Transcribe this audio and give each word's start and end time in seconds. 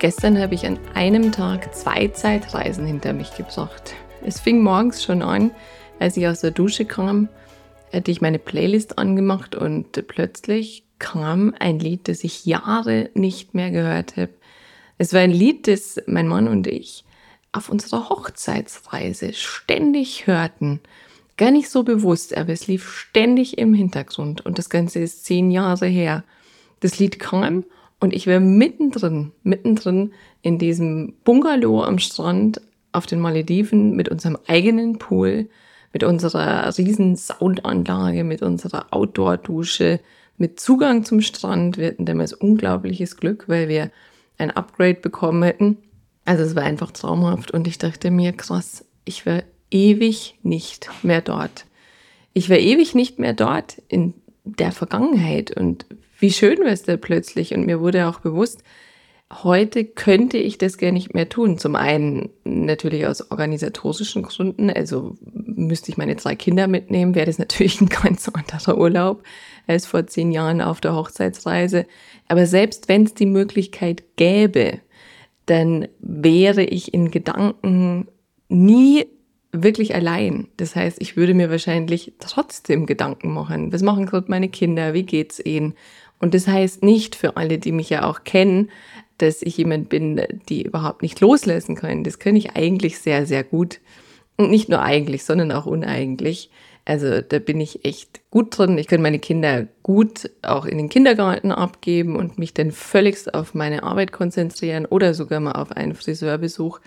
Gestern 0.00 0.40
habe 0.40 0.54
ich 0.54 0.64
an 0.64 0.78
einem 0.94 1.30
Tag 1.30 1.74
zwei 1.74 2.08
Zeitreisen 2.08 2.86
hinter 2.86 3.12
mich 3.12 3.36
gebracht. 3.36 3.92
Es 4.24 4.40
fing 4.40 4.62
morgens 4.62 5.04
schon 5.04 5.20
an, 5.20 5.50
als 5.98 6.16
ich 6.16 6.26
aus 6.26 6.40
der 6.40 6.52
Dusche 6.52 6.86
kam, 6.86 7.28
hatte 7.92 8.10
ich 8.10 8.22
meine 8.22 8.38
Playlist 8.38 8.98
angemacht 8.98 9.54
und 9.54 9.92
plötzlich 10.08 10.84
kam 10.98 11.54
ein 11.58 11.78
Lied, 11.78 12.08
das 12.08 12.24
ich 12.24 12.46
Jahre 12.46 13.10
nicht 13.12 13.52
mehr 13.52 13.70
gehört 13.70 14.16
habe. 14.16 14.30
Es 14.96 15.12
war 15.12 15.20
ein 15.20 15.32
Lied, 15.32 15.68
das 15.68 16.00
mein 16.06 16.28
Mann 16.28 16.48
und 16.48 16.66
ich 16.66 17.04
auf 17.52 17.68
unserer 17.68 18.08
Hochzeitsreise 18.08 19.34
ständig 19.34 20.26
hörten. 20.26 20.80
Gar 21.36 21.50
nicht 21.50 21.68
so 21.68 21.82
bewusst, 21.82 22.34
aber 22.34 22.54
es 22.54 22.66
lief 22.66 22.90
ständig 22.90 23.58
im 23.58 23.74
Hintergrund 23.74 24.46
und 24.46 24.56
das 24.56 24.70
Ganze 24.70 25.00
ist 25.00 25.26
zehn 25.26 25.50
Jahre 25.50 25.88
her. 25.88 26.24
Das 26.80 26.98
Lied 26.98 27.18
kam 27.18 27.64
und 28.00 28.14
ich 28.14 28.26
wäre 28.26 28.40
mittendrin, 28.40 29.32
mittendrin 29.42 30.12
in 30.42 30.58
diesem 30.58 31.14
Bungalow 31.24 31.84
am 31.84 31.98
Strand 31.98 32.60
auf 32.92 33.06
den 33.06 33.20
Malediven 33.20 33.94
mit 33.94 34.08
unserem 34.08 34.38
eigenen 34.46 34.98
Pool, 34.98 35.48
mit 35.92 36.02
unserer 36.02 36.76
riesen 36.76 37.16
Soundanlage, 37.16 38.24
mit 38.24 38.42
unserer 38.42 38.86
Outdoor-Dusche, 38.90 40.00
mit 40.38 40.58
Zugang 40.58 41.04
zum 41.04 41.20
Strand. 41.20 41.76
Wir 41.76 41.88
hatten 41.88 42.06
damals 42.06 42.32
unglaubliches 42.32 43.16
Glück, 43.16 43.48
weil 43.48 43.68
wir 43.68 43.90
ein 44.38 44.50
Upgrade 44.50 44.94
bekommen 44.94 45.42
hätten. 45.42 45.76
Also 46.24 46.42
es 46.44 46.56
war 46.56 46.62
einfach 46.62 46.92
traumhaft 46.92 47.50
und 47.50 47.66
ich 47.66 47.78
dachte 47.78 48.10
mir, 48.10 48.32
krass, 48.32 48.84
ich 49.04 49.26
wäre 49.26 49.44
ewig 49.70 50.38
nicht 50.42 50.90
mehr 51.02 51.20
dort. 51.20 51.66
Ich 52.32 52.48
wäre 52.48 52.60
ewig 52.60 52.94
nicht 52.94 53.18
mehr 53.18 53.34
dort 53.34 53.82
in 53.88 54.14
der 54.58 54.72
Vergangenheit 54.72 55.56
und 55.56 55.86
wie 56.18 56.30
schön 56.30 56.58
war 56.60 56.66
es 56.66 56.82
da 56.82 56.96
plötzlich 56.96 57.54
und 57.54 57.66
mir 57.66 57.80
wurde 57.80 58.06
auch 58.06 58.20
bewusst, 58.20 58.62
heute 59.32 59.84
könnte 59.84 60.38
ich 60.38 60.58
das 60.58 60.76
gar 60.76 60.90
nicht 60.90 61.14
mehr 61.14 61.28
tun. 61.28 61.56
Zum 61.56 61.76
einen 61.76 62.30
natürlich 62.44 63.06
aus 63.06 63.30
organisatorischen 63.30 64.22
Gründen, 64.22 64.70
also 64.70 65.16
müsste 65.22 65.92
ich 65.92 65.96
meine 65.96 66.16
drei 66.16 66.34
Kinder 66.34 66.66
mitnehmen, 66.66 67.14
wäre 67.14 67.26
das 67.26 67.38
natürlich 67.38 67.80
ein 67.80 67.88
ganz 68.02 68.28
anderer 68.28 68.76
Urlaub 68.76 69.22
als 69.66 69.86
vor 69.86 70.06
zehn 70.06 70.32
Jahren 70.32 70.60
auf 70.60 70.80
der 70.80 70.94
Hochzeitsreise. 70.94 71.86
Aber 72.28 72.46
selbst 72.46 72.88
wenn 72.88 73.04
es 73.04 73.14
die 73.14 73.26
Möglichkeit 73.26 74.16
gäbe, 74.16 74.80
dann 75.46 75.88
wäre 76.00 76.62
ich 76.62 76.92
in 76.92 77.10
Gedanken 77.10 78.08
nie 78.48 79.06
wirklich 79.52 79.94
allein. 79.94 80.48
Das 80.56 80.76
heißt, 80.76 81.00
ich 81.00 81.16
würde 81.16 81.34
mir 81.34 81.50
wahrscheinlich 81.50 82.12
trotzdem 82.18 82.86
Gedanken 82.86 83.32
machen. 83.32 83.72
Was 83.72 83.82
machen 83.82 84.06
gerade 84.06 84.30
meine 84.30 84.48
Kinder? 84.48 84.94
Wie 84.94 85.02
geht's 85.02 85.40
ihnen? 85.44 85.74
Und 86.18 86.34
das 86.34 86.46
heißt 86.46 86.82
nicht 86.82 87.16
für 87.16 87.36
alle, 87.36 87.58
die 87.58 87.72
mich 87.72 87.90
ja 87.90 88.04
auch 88.04 88.24
kennen, 88.24 88.70
dass 89.18 89.42
ich 89.42 89.56
jemand 89.56 89.88
bin, 89.88 90.20
die 90.48 90.62
überhaupt 90.62 91.02
nicht 91.02 91.20
loslassen 91.20 91.74
können. 91.74 92.04
Das 92.04 92.18
kann 92.18 92.36
ich 92.36 92.56
eigentlich 92.56 92.98
sehr, 92.98 93.26
sehr 93.26 93.44
gut. 93.44 93.80
Und 94.36 94.50
nicht 94.50 94.68
nur 94.68 94.82
eigentlich, 94.82 95.24
sondern 95.24 95.52
auch 95.52 95.66
uneigentlich. 95.66 96.50
Also 96.84 97.20
da 97.20 97.38
bin 97.38 97.60
ich 97.60 97.84
echt 97.84 98.20
gut 98.30 98.56
drin. 98.56 98.78
Ich 98.78 98.86
kann 98.86 99.02
meine 99.02 99.18
Kinder 99.18 99.66
gut 99.82 100.30
auch 100.42 100.64
in 100.64 100.78
den 100.78 100.88
Kindergarten 100.88 101.52
abgeben 101.52 102.16
und 102.16 102.38
mich 102.38 102.54
dann 102.54 102.70
völligst 102.70 103.34
auf 103.34 103.54
meine 103.54 103.82
Arbeit 103.82 104.12
konzentrieren 104.12 104.86
oder 104.86 105.14
sogar 105.14 105.40
mal 105.40 105.52
auf 105.52 105.72
einen 105.72 105.94
Friseurbesuch. 105.94 106.80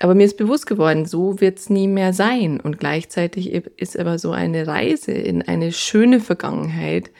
Aber 0.00 0.14
mir 0.14 0.24
ist 0.24 0.36
bewusst 0.36 0.66
geworden, 0.66 1.06
so 1.06 1.40
wird 1.40 1.58
es 1.58 1.70
nie 1.70 1.88
mehr 1.88 2.12
sein. 2.12 2.60
Und 2.60 2.78
gleichzeitig 2.78 3.52
ist 3.52 3.98
aber 3.98 4.18
so 4.18 4.32
eine 4.32 4.66
Reise 4.66 5.12
in 5.12 5.42
eine 5.42 5.72
schöne 5.72 6.20
Vergangenheit 6.20 7.10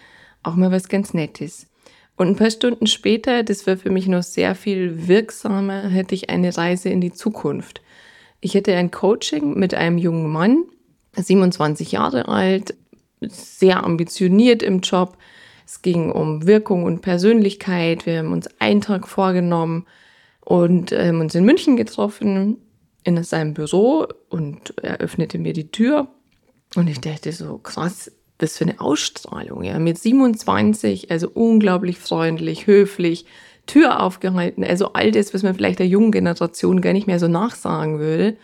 auch 0.42 0.56
mal 0.56 0.72
was 0.72 0.88
ganz 0.88 1.14
Nettes. 1.14 1.68
Und 2.16 2.28
ein 2.28 2.36
paar 2.36 2.50
Stunden 2.50 2.86
später, 2.86 3.42
das 3.42 3.66
war 3.66 3.76
für 3.76 3.90
mich 3.90 4.06
noch 4.06 4.22
sehr 4.22 4.54
viel 4.54 5.08
wirksamer, 5.08 5.88
hätte 5.88 6.14
ich 6.14 6.30
eine 6.30 6.56
Reise 6.56 6.88
in 6.88 7.00
die 7.00 7.12
Zukunft. 7.12 7.82
Ich 8.40 8.54
hätte 8.54 8.74
ein 8.76 8.90
Coaching 8.90 9.58
mit 9.58 9.74
einem 9.74 9.98
jungen 9.98 10.30
Mann, 10.30 10.64
27 11.16 11.92
Jahre 11.92 12.28
alt, 12.28 12.74
sehr 13.20 13.82
ambitioniert 13.82 14.62
im 14.62 14.80
Job. 14.80 15.16
Es 15.66 15.82
ging 15.82 16.12
um 16.12 16.46
Wirkung 16.46 16.84
und 16.84 17.00
Persönlichkeit. 17.00 18.06
Wir 18.06 18.18
haben 18.18 18.32
uns 18.32 18.48
einen 18.58 18.80
Tag 18.82 19.08
vorgenommen 19.08 19.86
und 20.44 20.93
äh, 20.93 21.09
haben 21.09 21.21
uns 21.21 21.34
in 21.34 21.44
München 21.44 21.77
getroffen, 21.77 22.59
in 23.03 23.22
seinem 23.22 23.55
Büro 23.55 24.06
und 24.28 24.75
er 24.82 24.99
öffnete 24.99 25.38
mir 25.38 25.53
die 25.53 25.71
Tür. 25.71 26.09
Und 26.75 26.88
ich 26.88 27.00
dachte 27.00 27.32
so, 27.32 27.59
krass, 27.59 28.10
das 28.38 28.59
für 28.59 28.65
eine 28.65 28.81
Ausstrahlung, 28.81 29.62
ja, 29.62 29.78
mit 29.78 29.99
27, 29.99 31.10
also 31.10 31.31
unglaublich 31.32 31.99
freundlich, 31.99 32.66
höflich, 32.66 33.27
Tür 33.66 34.00
aufgehalten, 34.03 34.65
also 34.65 34.93
all 34.93 35.10
das, 35.10 35.32
was 35.32 35.43
man 35.43 35.55
vielleicht 35.55 35.78
der 35.78 35.87
jungen 35.87 36.12
Generation 36.12 36.81
gar 36.81 36.93
nicht 36.93 37.06
mehr 37.06 37.19
so 37.19 37.28
nachsagen 37.28 37.99
würde. 37.99 38.37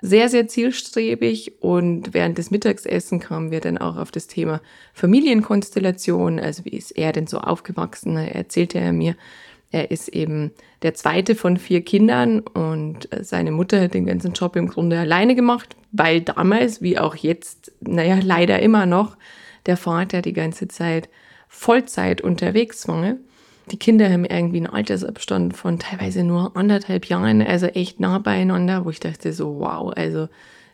Sehr, 0.00 0.28
sehr 0.28 0.48
zielstrebig. 0.48 1.62
Und 1.62 2.14
während 2.14 2.38
des 2.38 2.50
Mittagessen 2.50 3.20
kamen 3.20 3.50
wir 3.50 3.60
dann 3.60 3.78
auch 3.78 3.96
auf 3.96 4.10
das 4.10 4.26
Thema 4.26 4.60
Familienkonstellation, 4.94 6.40
also 6.40 6.64
wie 6.64 6.70
ist 6.70 6.92
er 6.92 7.12
denn 7.12 7.26
so 7.26 7.38
aufgewachsen, 7.38 8.16
erzählte 8.16 8.78
er 8.78 8.92
mir, 8.92 9.14
er 9.72 9.90
ist 9.90 10.08
eben 10.08 10.52
der 10.82 10.94
zweite 10.94 11.34
von 11.34 11.56
vier 11.56 11.82
Kindern 11.82 12.40
und 12.40 13.08
seine 13.22 13.50
Mutter 13.50 13.80
hat 13.80 13.94
den 13.94 14.06
ganzen 14.06 14.34
Job 14.34 14.54
im 14.54 14.68
Grunde 14.68 14.98
alleine 14.98 15.34
gemacht, 15.34 15.74
weil 15.90 16.20
damals, 16.20 16.82
wie 16.82 16.98
auch 16.98 17.16
jetzt, 17.16 17.72
naja, 17.80 18.18
leider 18.22 18.60
immer 18.60 18.84
noch, 18.84 19.16
der 19.66 19.78
Vater 19.78 20.20
die 20.22 20.34
ganze 20.34 20.68
Zeit 20.68 21.08
Vollzeit 21.48 22.20
unterwegs 22.20 22.86
war. 22.86 23.14
Die 23.70 23.78
Kinder 23.78 24.10
haben 24.10 24.24
irgendwie 24.24 24.58
einen 24.58 24.66
Altersabstand 24.66 25.56
von 25.56 25.78
teilweise 25.78 26.22
nur 26.22 26.56
anderthalb 26.56 27.06
Jahren, 27.06 27.40
also 27.40 27.66
echt 27.66 27.98
nah 27.98 28.18
beieinander, 28.18 28.84
wo 28.84 28.90
ich 28.90 29.00
dachte 29.00 29.32
so, 29.32 29.58
wow, 29.60 29.92
also 29.94 30.28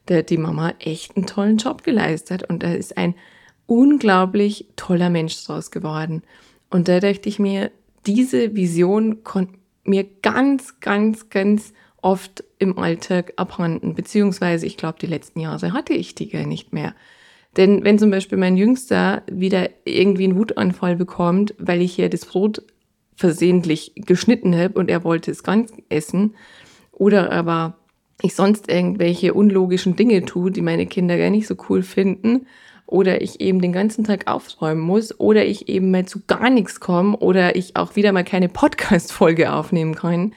da 0.07 0.17
hat 0.17 0.31
die 0.31 0.39
Mama 0.39 0.73
echt 0.81 1.17
einen 1.17 1.27
tollen 1.27 1.59
Job 1.59 1.85
geleistet 1.85 2.43
und 2.49 2.63
da 2.63 2.73
ist 2.73 2.97
ein 2.97 3.15
unglaublich 3.67 4.67
toller 4.75 5.11
Mensch 5.11 5.45
draus 5.45 5.71
geworden. 5.71 6.23
Und 6.71 6.89
da 6.89 7.01
dachte 7.01 7.29
ich 7.29 7.39
mir, 7.39 7.71
diese 8.07 8.55
Vision 8.55 9.25
konnte 9.25 9.59
mir 9.85 10.05
ganz, 10.23 10.81
ganz, 10.81 11.31
ganz 11.31 11.73
oft 12.03 12.45
im 12.59 12.79
Alltag 12.79 13.33
abhanden, 13.37 13.95
beziehungsweise 13.95 14.67
ich 14.67 14.77
glaube, 14.77 14.99
die 15.01 15.07
letzten 15.07 15.41
Jahre 15.41 15.73
hatte 15.73 15.95
ich 15.95 16.15
die 16.15 16.29
gar 16.29 16.47
nicht 16.47 16.73
mehr. 16.73 16.95
Denn 17.57 17.83
wenn 17.85 17.99
zum 17.99 18.11
Beispiel 18.11 18.39
mein 18.39 18.57
Jüngster 18.57 19.23
wieder 19.31 19.71
irgendwie 19.85 20.25
einen 20.25 20.37
Wutanfall 20.37 20.97
bekommt, 20.97 21.55
weil 21.59 21.83
ich 21.83 21.95
hier 21.95 22.09
das 22.09 22.27
Brot 22.27 22.63
versehentlich 23.17 23.93
geschnitten 23.97 24.57
habe 24.57 24.79
und 24.79 24.91
er 24.91 25.03
wollte 25.03 25.31
es 25.31 25.43
ganz 25.43 25.73
essen, 25.89 26.35
oder 26.93 27.33
aber 27.33 27.77
ich 28.23 28.35
sonst 28.35 28.69
irgendwelche 28.71 29.35
unlogischen 29.35 29.97
Dinge 29.97 30.25
tue, 30.25 30.51
die 30.51 30.63
meine 30.63 30.87
Kinder 30.87 31.17
gar 31.17 31.31
nicht 31.31 31.47
so 31.47 31.57
cool 31.69 31.83
finden, 31.83 32.47
oder 32.89 33.21
ich 33.21 33.41
eben 33.41 33.61
den 33.61 33.73
ganzen 33.73 34.05
Tag 34.05 34.31
aufräumen 34.31 34.81
muss 34.81 35.19
oder 35.21 35.45
ich 35.45 35.69
eben 35.69 35.91
mal 35.91 36.07
zu 36.07 36.21
gar 36.27 36.51
nichts 36.51 36.81
komme 36.81 37.17
oder 37.19 37.55
ich 37.55 37.77
auch 37.77 37.97
wieder 37.97 38.13
mal 38.13 38.25
keine 38.25 38.49
Podcast-Folge 38.49 39.53
aufnehmen 39.53 39.95
kann, 39.95 40.33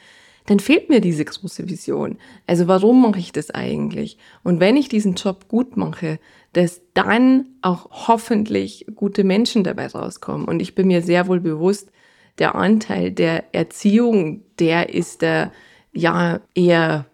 dann 0.47 0.59
fehlt 0.59 0.89
mir 0.89 1.01
diese 1.01 1.23
große 1.23 1.69
Vision. 1.69 2.17
Also 2.47 2.67
warum 2.67 3.01
mache 3.01 3.19
ich 3.19 3.31
das 3.31 3.51
eigentlich? 3.51 4.17
Und 4.43 4.59
wenn 4.59 4.75
ich 4.75 4.89
diesen 4.89 5.13
Job 5.13 5.47
gut 5.47 5.77
mache, 5.77 6.19
dass 6.53 6.81
dann 6.93 7.47
auch 7.61 8.07
hoffentlich 8.07 8.85
gute 8.95 9.23
Menschen 9.23 9.63
dabei 9.63 9.87
rauskommen. 9.87 10.45
Und 10.47 10.61
ich 10.61 10.75
bin 10.75 10.87
mir 10.87 11.01
sehr 11.01 11.27
wohl 11.27 11.39
bewusst, 11.39 11.89
der 12.37 12.55
Anteil 12.55 13.11
der 13.11 13.53
Erziehung, 13.53 14.41
der 14.59 14.93
ist 14.93 15.21
da 15.21 15.51
ja 15.93 16.41
eher 16.53 17.05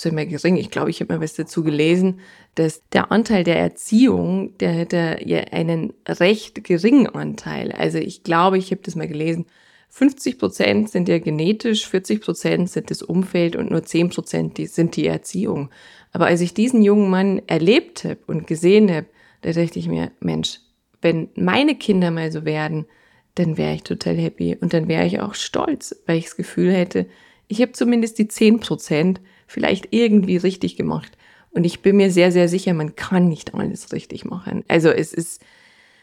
so 0.00 0.10
mehr 0.12 0.26
gering. 0.26 0.56
Ich 0.56 0.70
glaube, 0.70 0.90
ich 0.90 1.00
habe 1.00 1.12
mal 1.12 1.22
was 1.22 1.34
dazu 1.34 1.62
gelesen, 1.62 2.20
dass 2.54 2.82
der 2.88 3.12
Anteil 3.12 3.44
der 3.44 3.58
Erziehung, 3.58 4.56
der 4.58 4.72
hätte 4.72 5.18
ja 5.24 5.40
einen 5.52 5.92
recht 6.08 6.64
geringen 6.64 7.06
Anteil. 7.06 7.72
Also 7.72 7.98
ich 7.98 8.22
glaube, 8.22 8.58
ich 8.58 8.70
habe 8.70 8.80
das 8.82 8.96
mal 8.96 9.08
gelesen. 9.08 9.46
50 9.90 10.38
Prozent 10.38 10.90
sind 10.90 11.08
ja 11.08 11.18
genetisch, 11.18 11.88
40 11.88 12.20
Prozent 12.22 12.70
sind 12.70 12.90
das 12.90 13.02
Umfeld 13.02 13.56
und 13.56 13.70
nur 13.70 13.82
10 13.82 14.10
Prozent 14.10 14.58
sind 14.68 14.96
die 14.96 15.06
Erziehung. 15.06 15.70
Aber 16.12 16.26
als 16.26 16.40
ich 16.40 16.54
diesen 16.54 16.82
jungen 16.82 17.10
Mann 17.10 17.42
erlebt 17.46 18.04
habe 18.04 18.20
und 18.26 18.46
gesehen 18.46 18.90
habe, 18.90 19.06
da 19.42 19.52
dachte 19.52 19.78
ich 19.78 19.88
mir, 19.88 20.12
Mensch, 20.20 20.60
wenn 21.02 21.28
meine 21.34 21.74
Kinder 21.74 22.10
mal 22.10 22.30
so 22.30 22.44
werden, 22.44 22.86
dann 23.34 23.56
wäre 23.56 23.74
ich 23.74 23.82
total 23.82 24.16
happy 24.16 24.56
und 24.60 24.72
dann 24.72 24.88
wäre 24.88 25.06
ich 25.06 25.20
auch 25.20 25.34
stolz, 25.34 25.96
weil 26.06 26.18
ich 26.18 26.24
das 26.24 26.36
Gefühl 26.36 26.72
hätte, 26.72 27.06
ich 27.48 27.60
habe 27.60 27.72
zumindest 27.72 28.18
die 28.18 28.26
10% 28.26 29.16
vielleicht 29.50 29.88
irgendwie 29.90 30.36
richtig 30.36 30.76
gemacht. 30.76 31.10
Und 31.50 31.64
ich 31.64 31.80
bin 31.80 31.96
mir 31.96 32.12
sehr, 32.12 32.30
sehr 32.30 32.48
sicher, 32.48 32.72
man 32.72 32.94
kann 32.94 33.28
nicht 33.28 33.54
alles 33.54 33.92
richtig 33.92 34.24
machen. 34.24 34.62
Also 34.68 34.90
es 34.90 35.12
ist, 35.12 35.42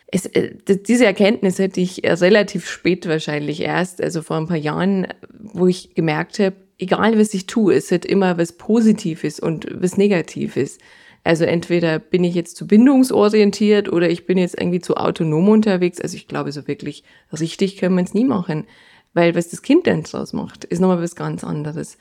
es, 0.07 0.25
äh, 0.25 0.53
diese 0.67 1.05
Erkenntnis 1.05 1.57
hätte 1.57 1.79
ich 1.79 2.01
relativ 2.03 2.69
spät 2.69 3.07
wahrscheinlich 3.07 3.61
erst, 3.61 4.01
also 4.01 4.21
vor 4.21 4.35
ein 4.35 4.47
paar 4.47 4.57
Jahren, 4.57 5.07
wo 5.39 5.65
ich 5.67 5.95
gemerkt 5.95 6.39
habe, 6.39 6.57
egal 6.77 7.17
was 7.17 7.33
ich 7.33 7.47
tue, 7.47 7.73
es 7.73 7.89
hat 7.89 8.03
immer 8.03 8.37
was 8.37 8.51
Positives 8.51 9.39
und 9.39 9.65
was 9.71 9.95
Negatives. 9.95 10.77
Also 11.23 11.45
entweder 11.45 11.99
bin 11.99 12.25
ich 12.25 12.35
jetzt 12.35 12.57
zu 12.57 12.67
bindungsorientiert 12.67 13.89
oder 13.89 14.09
ich 14.09 14.25
bin 14.25 14.37
jetzt 14.37 14.59
irgendwie 14.59 14.81
zu 14.81 14.97
autonom 14.97 15.47
unterwegs. 15.47 16.01
Also 16.01 16.17
ich 16.17 16.27
glaube, 16.27 16.51
so 16.51 16.67
wirklich 16.67 17.03
richtig 17.31 17.77
können 17.77 17.95
wir 17.95 18.03
es 18.03 18.13
nie 18.13 18.25
machen. 18.25 18.65
Weil 19.13 19.35
was 19.35 19.49
das 19.49 19.61
Kind 19.61 19.87
dann 19.87 20.03
draus 20.03 20.33
macht, 20.33 20.65
ist 20.65 20.79
nochmal 20.79 21.01
was 21.01 21.15
ganz 21.15 21.43
anderes. 21.43 21.97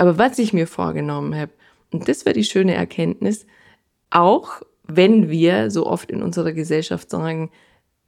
Aber 0.00 0.16
was 0.16 0.38
ich 0.38 0.54
mir 0.54 0.66
vorgenommen 0.66 1.38
habe, 1.38 1.52
und 1.92 2.08
das 2.08 2.24
war 2.24 2.32
die 2.32 2.44
schöne 2.44 2.72
Erkenntnis, 2.72 3.44
auch 4.08 4.62
wenn 4.84 5.28
wir 5.28 5.70
so 5.70 5.86
oft 5.86 6.10
in 6.10 6.22
unserer 6.22 6.52
Gesellschaft 6.52 7.10
sagen, 7.10 7.50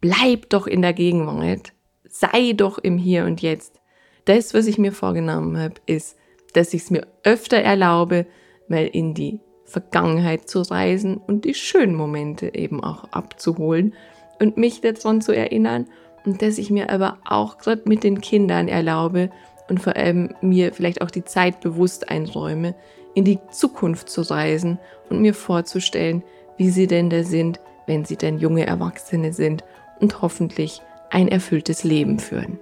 bleib 0.00 0.49
doch 0.49 0.67
in 0.67 0.81
der 0.81 0.94
Gegenwart, 0.94 1.75
sei 2.09 2.55
doch 2.55 2.79
im 2.79 2.97
Hier 2.97 3.27
und 3.27 3.43
Jetzt. 3.43 3.79
Das, 4.25 4.55
was 4.55 4.69
ich 4.69 4.79
mir 4.79 4.93
vorgenommen 4.93 5.59
habe, 5.59 5.75
ist, 5.85 6.17
dass 6.55 6.73
ich 6.73 6.85
es 6.85 6.91
mir 6.91 7.06
öfter 7.25 7.59
erlaube, 7.59 8.25
mal 8.69 8.87
in 8.87 9.12
die 9.12 9.41
Vergangenheit 9.67 10.49
zu 10.49 10.62
reisen 10.62 11.19
und 11.19 11.44
die 11.44 11.53
schönen 11.53 11.94
Momente 11.94 12.55
eben 12.55 12.83
auch 12.83 13.05
abzuholen 13.12 13.93
und 14.41 14.56
mich 14.56 14.81
daran 14.81 15.21
zu 15.21 15.33
erinnern 15.33 15.89
und 16.25 16.41
dass 16.41 16.56
ich 16.56 16.71
mir 16.71 16.89
aber 16.89 17.19
auch 17.27 17.59
gerade 17.59 17.83
mit 17.85 18.03
den 18.03 18.23
Kindern 18.23 18.69
erlaube 18.69 19.31
und 19.73 19.79
vor 19.79 19.97
allem 19.97 20.35
mir 20.43 20.75
vielleicht 20.75 21.01
auch 21.01 21.11
die 21.11 21.25
Zeit 21.25 21.61
bewusst 21.61 22.11
einräume, 22.11 22.75
in 23.15 23.25
die 23.25 23.39
Zukunft 23.51 24.11
zu 24.11 24.21
reisen 24.21 24.79
und 25.09 25.23
mir 25.23 25.33
vorzustellen, 25.33 26.23
wie 26.59 26.69
sie 26.69 26.87
denn 26.87 27.09
da 27.09 27.25
sind, 27.25 27.59
wenn 27.87 28.05
sie 28.05 28.17
denn 28.17 28.39
junge 28.39 28.67
Erwachsene 28.67 29.33
sind 29.33 29.65
und 29.99 30.21
hoffentlich 30.21 30.83
ein 31.09 31.27
erfülltes 31.29 31.85
Leben 31.85 32.19
führen. 32.19 32.59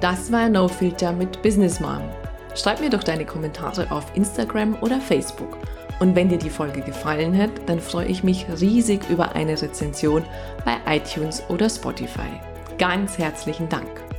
Das 0.00 0.32
war 0.32 0.48
No 0.48 0.66
Filter 0.66 1.12
mit 1.12 1.42
Business 1.42 1.78
Mom. 1.78 2.00
Schreib 2.54 2.80
mir 2.80 2.88
doch 2.88 3.04
deine 3.04 3.26
Kommentare 3.26 3.90
auf 3.90 4.16
Instagram 4.16 4.78
oder 4.80 4.98
Facebook. 4.98 5.58
Und 6.00 6.16
wenn 6.16 6.30
dir 6.30 6.38
die 6.38 6.48
Folge 6.48 6.80
gefallen 6.80 7.36
hat, 7.36 7.50
dann 7.66 7.80
freue 7.80 8.06
ich 8.06 8.24
mich 8.24 8.46
riesig 8.62 9.10
über 9.10 9.34
eine 9.34 9.60
Rezension 9.60 10.24
bei 10.64 10.78
iTunes 10.86 11.42
oder 11.50 11.68
Spotify. 11.68 12.40
Ganz 12.78 13.18
herzlichen 13.18 13.68
Dank. 13.68 14.13